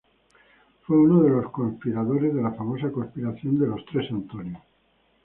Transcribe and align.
Fue 0.81 0.97
uno 0.97 1.21
de 1.21 1.29
los 1.29 1.51
co-conspiradores 1.51 2.33
de 2.33 2.41
la 2.41 2.53
famosa 2.53 2.89
Conspiración 2.91 3.59
de 3.59 3.67
los 3.67 3.85
tres 3.85 4.09
Antonios. 4.11 4.63